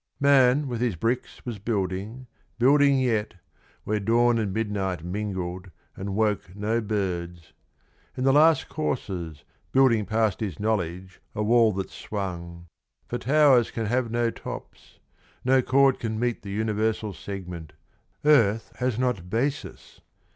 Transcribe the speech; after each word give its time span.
Man 0.19 0.67
with 0.67 0.81
his 0.81 0.95
bricks 0.95 1.45
was 1.45 1.59
building, 1.59 2.25
building 2.57 2.97
yet, 2.99 3.35
Where 3.83 3.99
dawn 3.99 4.39
and 4.39 4.51
midnight 4.51 5.03
mingled 5.03 5.69
and 5.95 6.15
woke 6.15 6.55
no 6.55 6.81
birds, 6.81 7.53
58 8.15 8.17
In 8.17 8.23
the 8.23 8.33
last 8.33 8.67
courses, 8.67 9.43
building 9.71 10.07
past 10.07 10.39
his 10.39 10.59
knowledge 10.59 11.21
A 11.35 11.43
wall 11.43 11.71
that 11.73 11.91
swung— 11.91 12.65
for 13.09 13.19
towers 13.19 13.69
can 13.69 13.85
have 13.85 14.09
no 14.09 14.31
tops, 14.31 14.97
No 15.45 15.61
chord 15.61 15.99
can 15.99 16.19
mete 16.19 16.41
the 16.41 16.49
universal 16.49 17.13
segment, 17.13 17.73
Earth 18.25 18.73
has 18.77 18.97
no 18.97 19.13
basis. 19.13 20.01